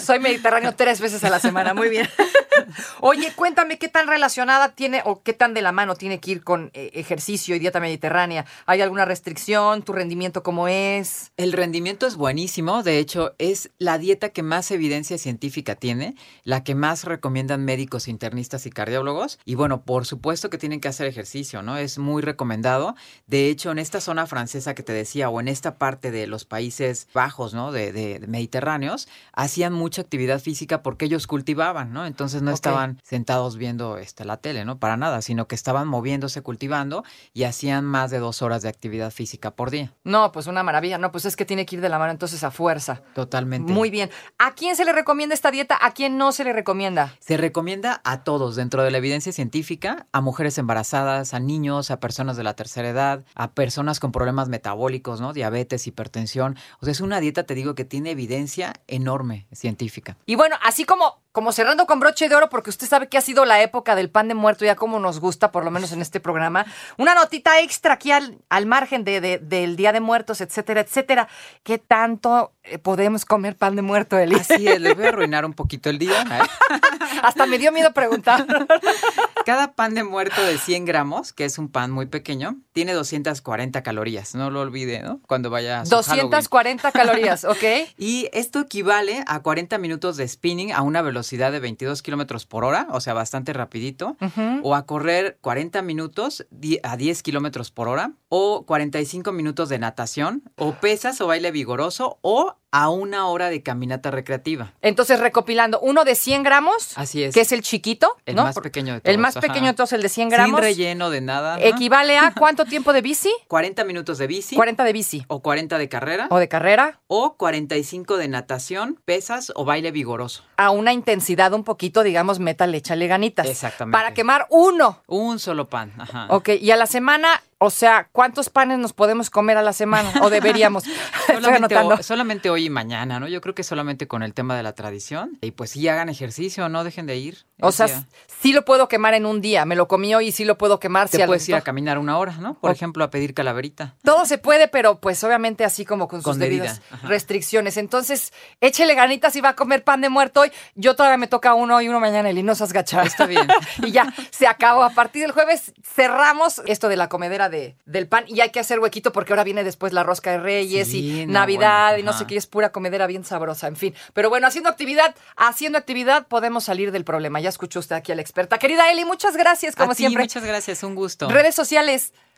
Soy 0.02 0.18
mediterráneo 0.18 0.74
tres 0.74 1.00
veces 1.00 1.22
a 1.24 1.30
la 1.30 1.40
semana, 1.40 1.74
muy 1.74 1.88
bien. 1.88 2.08
Oye, 3.00 3.32
cuéntame 3.34 3.78
qué 3.78 3.88
tan 3.88 4.06
relacionada 4.08 4.74
tiene 4.74 5.02
o 5.04 5.22
qué 5.22 5.32
tan 5.32 5.54
de 5.54 5.62
la 5.62 5.72
mano 5.72 5.94
tiene 5.94 6.20
que 6.20 6.30
ir 6.32 6.44
con 6.44 6.70
eh, 6.74 6.90
ejercicio 6.94 7.54
y 7.56 7.58
dieta 7.58 7.80
mediterránea. 7.80 8.44
¿Hay 8.66 8.80
alguna 8.80 9.04
restricción? 9.04 9.82
¿Tu 9.82 9.92
rendimiento 9.92 10.42
cómo 10.42 10.68
es? 10.68 11.32
El 11.36 11.52
rendimiento 11.52 12.06
es 12.06 12.16
buenísimo, 12.16 12.82
de 12.82 12.98
hecho 12.98 13.34
es 13.38 13.70
la 13.78 13.98
dieta 13.98 14.30
que 14.30 14.42
más 14.42 14.70
evidencia 14.70 15.18
científica 15.18 15.74
tiene, 15.74 16.14
la 16.44 16.64
que 16.64 16.74
más 16.74 17.04
recomiendan 17.04 17.64
médicos 17.64 18.08
internistas 18.08 18.66
y 18.66 18.70
cardiólogos 18.70 19.38
y 19.44 19.54
bueno, 19.54 19.82
por 19.82 20.06
supuesto 20.06 20.50
que 20.50 20.58
tienen 20.58 20.80
que 20.80 20.88
hacer 20.88 21.06
ejercicio, 21.06 21.62
¿no? 21.62 21.76
Es 21.76 21.98
muy 21.98 22.22
recomendado. 22.22 22.94
De 23.26 23.48
hecho, 23.48 23.70
en 23.70 23.78
esta 23.78 24.00
zona 24.00 24.26
francesa 24.26 24.74
que 24.74 24.82
te 24.82 24.92
decía 24.92 25.28
o 25.28 25.40
en 25.40 25.48
esta 25.48 25.76
parte 25.78 26.10
de 26.10 26.26
los 26.26 26.44
Países 26.44 27.08
Bajos, 27.14 27.54
¿no? 27.54 27.72
De, 27.72 27.92
de- 27.92 28.18
de 28.18 28.26
mediterráneos, 28.26 29.08
hacían 29.32 29.72
mucha 29.72 30.02
actividad 30.02 30.40
física 30.40 30.82
porque 30.82 31.04
ellos 31.06 31.26
cultivaban, 31.26 31.92
¿no? 31.92 32.06
Entonces 32.06 32.42
no 32.42 32.49
Ok. 32.52 32.56
estaban 32.56 33.00
sentados 33.02 33.56
viendo 33.56 33.98
este, 33.98 34.24
la 34.24 34.36
tele, 34.36 34.64
¿no? 34.64 34.78
Para 34.78 34.96
nada, 34.96 35.22
sino 35.22 35.46
que 35.48 35.54
estaban 35.54 35.88
moviéndose, 35.88 36.42
cultivando 36.42 37.04
y 37.32 37.44
hacían 37.44 37.84
más 37.84 38.10
de 38.10 38.18
dos 38.18 38.42
horas 38.42 38.62
de 38.62 38.68
actividad 38.68 39.10
física 39.10 39.50
por 39.52 39.70
día. 39.70 39.92
No, 40.04 40.32
pues 40.32 40.46
una 40.46 40.62
maravilla. 40.62 40.98
No, 40.98 41.12
pues 41.12 41.24
es 41.24 41.36
que 41.36 41.44
tiene 41.44 41.66
que 41.66 41.76
ir 41.76 41.82
de 41.82 41.88
la 41.88 41.98
mano 41.98 42.12
entonces 42.12 42.42
a 42.44 42.50
fuerza. 42.50 43.02
Totalmente. 43.14 43.72
Muy 43.72 43.90
bien. 43.90 44.10
¿A 44.38 44.54
quién 44.54 44.76
se 44.76 44.84
le 44.84 44.92
recomienda 44.92 45.34
esta 45.34 45.50
dieta? 45.50 45.78
¿A 45.80 45.92
quién 45.92 46.16
no 46.16 46.32
se 46.32 46.44
le 46.44 46.52
recomienda? 46.52 47.14
Se 47.20 47.36
recomienda 47.36 48.00
a 48.04 48.24
todos 48.24 48.56
dentro 48.56 48.82
de 48.82 48.90
la 48.90 48.98
evidencia 48.98 49.32
científica, 49.32 50.06
a 50.12 50.20
mujeres 50.20 50.58
embarazadas, 50.58 51.34
a 51.34 51.40
niños, 51.40 51.90
a 51.90 52.00
personas 52.00 52.36
de 52.36 52.44
la 52.44 52.54
tercera 52.54 52.88
edad, 52.88 53.24
a 53.34 53.52
personas 53.52 54.00
con 54.00 54.12
problemas 54.12 54.48
metabólicos, 54.48 55.20
¿no? 55.20 55.32
Diabetes, 55.32 55.86
hipertensión. 55.86 56.56
O 56.80 56.84
sea, 56.84 56.92
es 56.92 57.00
una 57.00 57.20
dieta, 57.20 57.44
te 57.44 57.54
digo, 57.54 57.74
que 57.74 57.84
tiene 57.84 58.10
evidencia 58.10 58.74
enorme 58.86 59.46
científica. 59.52 60.16
Y 60.26 60.34
bueno, 60.34 60.56
así 60.62 60.84
como, 60.84 61.22
como 61.32 61.52
cerrando 61.52 61.86
con 61.86 62.00
broche 62.00 62.28
de 62.28 62.34
oro, 62.34 62.39
porque 62.48 62.70
usted 62.70 62.86
sabe 62.88 63.08
que 63.08 63.18
ha 63.18 63.20
sido 63.20 63.44
la 63.44 63.60
época 63.62 63.94
del 63.94 64.10
pan 64.10 64.28
de 64.28 64.34
muerto, 64.34 64.64
ya 64.64 64.76
como 64.76 64.98
nos 64.98 65.20
gusta, 65.20 65.52
por 65.52 65.64
lo 65.64 65.70
menos 65.70 65.92
en 65.92 66.00
este 66.00 66.20
programa, 66.20 66.64
una 66.96 67.14
notita 67.14 67.60
extra 67.60 67.94
aquí 67.94 68.12
al, 68.12 68.38
al 68.48 68.66
margen 68.66 69.04
de, 69.04 69.20
de- 69.20 69.38
del 69.38 69.76
Día 69.76 69.92
de 69.92 70.00
Muertos, 70.00 70.40
etcétera, 70.40 70.80
etcétera. 70.80 71.28
¿Qué 71.62 71.78
tanto 71.78 72.52
eh, 72.62 72.78
podemos 72.78 73.24
comer 73.24 73.56
pan 73.56 73.76
de 73.76 73.82
muerto, 73.82 74.16
Eli? 74.18 74.36
Así 74.36 74.66
es, 74.66 74.80
les 74.80 74.94
voy 74.96 75.06
a 75.06 75.08
arruinar 75.08 75.44
un 75.44 75.52
poquito 75.52 75.90
el 75.90 75.98
día. 75.98 76.22
¿eh? 76.22 76.40
Hasta 77.22 77.46
me 77.46 77.58
dio 77.58 77.72
miedo 77.72 77.92
preguntar. 77.92 78.46
Cada 79.44 79.72
pan 79.72 79.94
de 79.94 80.04
muerto 80.04 80.42
de 80.44 80.58
100 80.58 80.84
gramos, 80.84 81.32
que 81.32 81.44
es 81.44 81.58
un 81.58 81.68
pan 81.68 81.90
muy 81.90 82.06
pequeño, 82.06 82.56
tiene 82.72 82.92
240 82.92 83.82
calorías. 83.82 84.34
No 84.34 84.50
lo 84.50 84.60
olvide, 84.60 85.02
¿no? 85.02 85.20
Cuando 85.26 85.50
vaya 85.50 85.80
a 85.80 85.86
su 85.86 85.94
Halloween. 85.94 86.30
240 86.30 86.92
calorías, 86.92 87.44
¿ok? 87.44 87.64
Y 87.98 88.28
esto 88.32 88.60
equivale 88.60 89.24
a 89.26 89.40
40 89.40 89.78
minutos 89.78 90.16
de 90.16 90.26
spinning 90.26 90.72
a 90.72 90.82
una 90.82 91.02
velocidad 91.02 91.52
de 91.52 91.60
22 91.60 92.02
kilómetros 92.02 92.46
por 92.46 92.64
hora, 92.64 92.86
o 92.90 93.00
sea, 93.00 93.14
bastante 93.14 93.52
rapidito, 93.52 94.16
o 94.62 94.74
a 94.74 94.86
correr 94.86 95.38
40 95.40 95.82
minutos 95.82 96.46
a 96.82 96.96
10 96.96 97.22
kilómetros 97.22 97.70
por 97.70 97.88
hora, 97.88 98.12
o 98.32 98.64
45 98.64 99.32
minutos 99.32 99.68
de 99.68 99.78
natación, 99.78 100.42
o 100.56 100.72
pesas 100.72 101.20
o 101.20 101.26
baile 101.26 101.50
vigoroso, 101.50 102.18
o 102.22 102.54
a 102.72 102.88
una 102.88 103.26
hora 103.26 103.50
de 103.50 103.64
caminata 103.64 104.12
recreativa. 104.12 104.72
Entonces, 104.80 105.18
recopilando, 105.18 105.80
uno 105.80 106.04
de 106.04 106.14
100 106.14 106.44
gramos, 106.44 106.96
Así 106.96 107.24
es. 107.24 107.34
que 107.34 107.40
es 107.40 107.50
el 107.50 107.62
chiquito, 107.62 108.16
El 108.26 108.36
¿no? 108.36 108.44
más 108.44 108.56
pequeño 108.60 108.92
de 108.92 108.98
El 108.98 109.02
todos, 109.02 109.18
más 109.18 109.36
ajá. 109.36 109.48
pequeño, 109.48 109.68
entonces, 109.70 109.94
el 109.94 110.02
de 110.02 110.08
100 110.08 110.28
gramos, 110.28 110.60
Sin 110.60 110.64
relleno 110.64 111.10
de 111.10 111.20
nada. 111.20 111.56
¿no? 111.58 111.64
equivale 111.64 112.16
a 112.16 112.32
cuánto 112.38 112.64
tiempo 112.66 112.92
de 112.92 113.02
bici? 113.02 113.32
40 113.48 113.82
minutos 113.82 114.18
de 114.18 114.28
bici, 114.28 114.54
40 114.54 114.84
de 114.84 114.92
bici. 114.92 115.24
o 115.26 115.42
40 115.42 115.78
de 115.78 115.88
carrera, 115.88 116.28
O 116.30 116.38
de 116.38 116.46
carrera, 116.46 117.00
o 117.08 117.34
45 117.36 118.16
de 118.16 118.28
natación, 118.28 119.00
pesas 119.04 119.52
o 119.56 119.64
baile 119.64 119.90
vigoroso. 119.90 120.44
a 120.56 120.70
una 120.70 120.92
intensidad 120.92 121.52
un 121.52 121.64
poquito, 121.64 122.04
digamos, 122.04 122.38
métale, 122.38 122.76
échale 122.78 123.08
ganitas. 123.08 123.48
Exactamente. 123.48 123.98
Para 123.98 124.14
quemar 124.14 124.46
uno. 124.50 125.02
Un 125.08 125.40
solo 125.40 125.68
pan. 125.68 125.92
Ajá. 125.98 126.28
Ok, 126.30 126.50
y 126.60 126.70
a 126.70 126.76
la 126.76 126.86
semana, 126.86 127.42
O 127.62 127.68
sea, 127.68 128.08
¿cuántos 128.10 128.48
panes 128.48 128.78
nos 128.78 128.94
podemos 128.94 129.28
comer 129.28 129.58
a 129.58 129.62
la 129.62 129.74
semana? 129.74 130.10
¿O 130.22 130.30
deberíamos? 130.30 130.84
Solamente, 132.00 132.48
hoy 132.48 132.64
y 132.66 132.70
mañana, 132.70 133.20
¿no? 133.20 133.28
Yo 133.28 133.42
creo 133.42 133.54
que 133.54 133.62
solamente 133.62 134.08
con 134.08 134.22
el 134.22 134.32
tema 134.32 134.56
de 134.56 134.62
la 134.62 134.72
tradición. 134.72 135.36
Y 135.42 135.50
pues 135.50 135.70
sí 135.70 135.86
hagan 135.86 136.08
ejercicio, 136.08 136.70
no 136.70 136.84
dejen 136.84 137.04
de 137.06 137.16
ir. 137.18 137.44
O 137.60 137.70
sea, 137.70 137.86
día. 137.86 138.06
sí 138.40 138.54
lo 138.54 138.64
puedo 138.64 138.88
quemar 138.88 139.12
en 139.12 139.26
un 139.26 139.42
día. 139.42 139.66
Me 139.66 139.76
lo 139.76 139.88
comí 139.88 140.14
hoy 140.14 140.28
y 140.28 140.32
sí 140.32 140.46
lo 140.46 140.56
puedo 140.56 140.80
quemar. 140.80 141.10
te 141.10 141.18
si 141.18 141.22
al 141.22 141.26
puedes 141.26 141.46
ir 141.50 141.54
a 141.54 141.60
caminar 141.60 141.98
una 141.98 142.16
hora, 142.16 142.32
¿no? 142.38 142.54
Por 142.54 142.70
O- 142.70 142.72
ejemplo, 142.72 143.04
a 143.04 143.10
pedir 143.10 143.34
calaverita. 143.34 143.94
Todo 144.02 144.24
se 144.24 144.38
puede, 144.38 144.66
pero 144.68 144.98
pues 144.98 145.22
obviamente 145.22 145.64
así 145.66 145.84
como 145.84 146.08
con 146.08 146.20
sus 146.20 146.24
Con 146.32 146.38
debidas 146.38 146.80
restricciones. 147.02 147.76
Entonces, 147.76 148.32
échele 148.62 148.94
ganitas 148.94 149.36
y 149.36 149.42
va 149.42 149.50
a 149.50 149.56
comer 149.56 149.84
pan 149.84 150.00
de 150.00 150.08
muerto 150.08 150.40
hoy. 150.40 150.52
Yo 150.76 150.96
todavía 150.96 151.18
me 151.18 151.26
toca 151.26 151.52
uno 151.52 151.78
y 151.82 151.90
uno 151.90 152.00
mañana, 152.00 152.30
Eli, 152.30 152.42
no 152.42 152.54
seas 152.54 152.72
gacha. 152.72 153.02
Está 153.02 153.26
bien. 153.26 153.46
y 153.82 153.90
ya, 153.92 154.12
se 154.30 154.46
acabó. 154.46 154.82
A 154.82 154.90
partir 154.90 155.20
del 155.22 155.32
jueves 155.32 155.74
cerramos 155.84 156.62
esto 156.64 156.88
de 156.88 156.96
la 156.96 157.10
comedera 157.10 157.49
de, 157.50 157.76
del 157.86 158.08
pan 158.08 158.24
y 158.26 158.40
hay 158.40 158.50
que 158.50 158.60
hacer 158.60 158.80
huequito 158.80 159.12
porque 159.12 159.32
ahora 159.32 159.44
viene 159.44 159.64
después 159.64 159.92
la 159.92 160.02
rosca 160.02 160.32
de 160.32 160.38
Reyes 160.38 160.88
Sí, 160.88 161.22
y 161.22 161.26
no, 161.26 161.34
Navidad 161.34 161.90
bueno, 161.90 162.00
y 162.00 162.02
no 162.04 162.12
sé 162.12 162.26
qué, 162.26 162.36
es 162.36 162.46
pura 162.46 162.72
comedera 162.72 163.06
bien 163.06 163.24
sabrosa, 163.24 163.66
en 163.66 163.76
fin. 163.76 163.94
Pero 164.14 164.28
bueno, 164.28 164.46
haciendo 164.46 164.70
actividad, 164.70 165.14
haciendo 165.36 165.78
actividad 165.78 166.26
podemos 166.26 166.64
salir 166.64 166.92
del 166.92 167.04
problema. 167.04 167.40
Ya 167.40 167.48
escuchó 167.48 167.80
usted 167.80 167.96
aquí 167.96 168.12
a 168.12 168.14
la 168.14 168.22
experta. 168.22 168.58
Querida 168.58 168.90
Eli, 168.90 169.04
muchas 169.04 169.36
gracias, 169.36 169.76
como 169.76 169.92
a 169.92 169.94
ti, 169.94 170.02
siempre. 170.02 170.22
muchas 170.24 170.44
gracias, 170.44 170.82
un 170.82 170.94
gusto. 170.94 171.28
Redes 171.28 171.54
sociales. 171.54 172.12